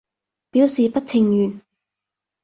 [0.49, 1.61] 表示不情願